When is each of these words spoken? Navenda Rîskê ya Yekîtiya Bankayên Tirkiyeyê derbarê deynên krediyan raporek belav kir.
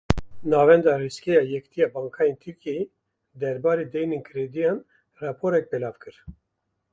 Navenda 0.49 0.91
Rîskê 1.01 1.31
ya 1.37 1.41
Yekîtiya 1.53 1.87
Bankayên 1.93 2.35
Tirkiyeyê 2.43 2.85
derbarê 3.41 3.85
deynên 3.93 4.23
krediyan 4.27 4.77
raporek 5.21 5.65
belav 5.71 5.95
kir. 6.03 6.15